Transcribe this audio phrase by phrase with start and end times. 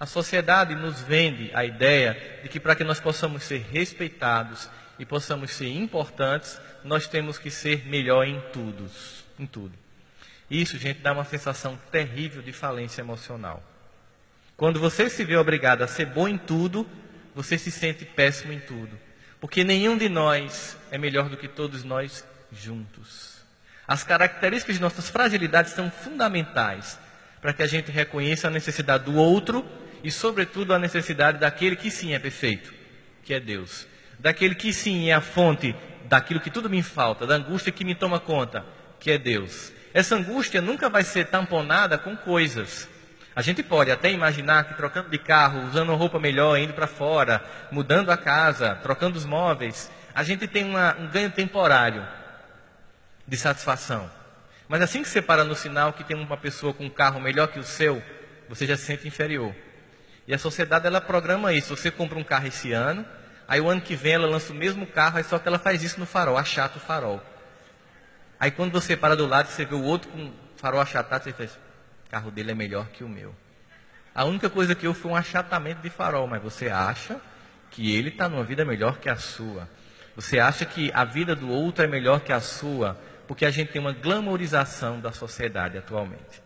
[0.00, 5.04] A sociedade nos vende a ideia de que para que nós possamos ser respeitados e
[5.04, 8.88] possamos ser importantes, nós temos que ser melhor em tudo,
[9.38, 9.72] em tudo.
[10.48, 13.62] Isso, gente, dá uma sensação terrível de falência emocional.
[14.56, 16.86] Quando você se vê obrigado a ser bom em tudo,
[17.34, 18.98] você se sente péssimo em tudo.
[19.40, 23.38] Porque nenhum de nós é melhor do que todos nós juntos.
[23.86, 26.98] As características de nossas fragilidades são fundamentais
[27.40, 29.64] para que a gente reconheça a necessidade do outro
[30.02, 32.72] e, sobretudo, a necessidade daquele que sim é perfeito,
[33.24, 33.86] que é Deus.
[34.18, 37.94] Daquele que sim é a fonte daquilo que tudo me falta, da angústia que me
[37.94, 38.64] toma conta,
[38.98, 39.72] que é Deus.
[39.92, 42.88] Essa angústia nunca vai ser tamponada com coisas.
[43.36, 47.44] A gente pode até imaginar que trocando de carro, usando roupa melhor, indo para fora,
[47.70, 52.04] mudando a casa, trocando os móveis, a gente tem uma, um ganho temporário
[53.26, 54.10] de satisfação.
[54.66, 57.48] Mas assim que você para no sinal que tem uma pessoa com um carro melhor
[57.48, 58.02] que o seu,
[58.48, 59.54] você já se sente inferior.
[60.28, 61.74] E a sociedade ela programa isso.
[61.74, 63.04] Você compra um carro esse ano,
[63.48, 65.82] aí o ano que vem ela lança o mesmo carro, aí só que ela faz
[65.82, 67.22] isso no farol, achata o farol.
[68.38, 71.52] Aí quando você para do lado, você vê o outro com farol achatado, você faz,
[72.06, 73.34] o carro dele é melhor que o meu.
[74.14, 77.18] A única coisa que eu foi um achatamento de farol, mas você acha
[77.70, 79.66] que ele está numa vida melhor que a sua.
[80.14, 83.72] Você acha que a vida do outro é melhor que a sua, porque a gente
[83.72, 86.42] tem uma glamorização da sociedade atualmente.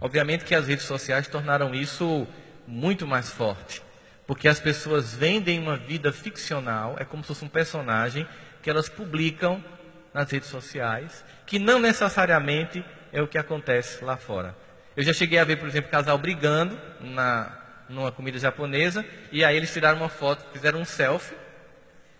[0.00, 2.26] Obviamente que as redes sociais tornaram isso
[2.68, 3.82] muito mais forte.
[4.26, 8.28] Porque as pessoas vendem uma vida ficcional, é como se fosse um personagem
[8.62, 9.64] que elas publicam
[10.12, 14.54] nas redes sociais, que não necessariamente é o que acontece lá fora.
[14.94, 17.56] Eu já cheguei a ver, por exemplo, casal brigando na,
[17.88, 21.34] numa comida japonesa, e aí eles tiraram uma foto, fizeram um selfie,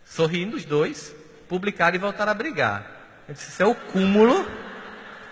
[0.05, 1.15] sorrindo os dois,
[1.49, 2.87] publicaram e voltaram a brigar.
[3.29, 4.49] Eu disse, isso é o cúmulo,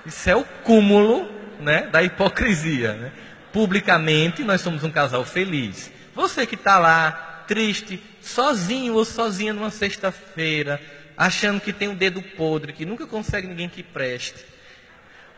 [0.05, 2.92] isso é o cúmulo né, da hipocrisia.
[2.92, 3.12] Né?
[3.56, 5.90] Publicamente nós somos um casal feliz.
[6.14, 10.78] Você que está lá, triste, sozinho ou sozinha numa sexta-feira,
[11.16, 14.44] achando que tem um dedo podre, que nunca consegue ninguém que preste.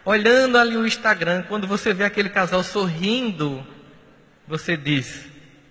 [0.04, 3.65] Olhando ali o Instagram, quando você vê aquele casal sorrindo,
[4.48, 5.25] você diz: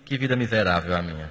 [0.06, 1.30] Que vida miserável a minha.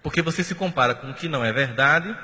[0.00, 2.16] Porque você se compara com o que não é verdade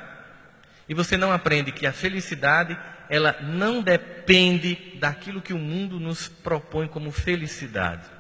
[0.88, 2.76] e você não aprende que a felicidade
[3.08, 8.16] ela não depende daquilo que o mundo nos propõe como felicidade.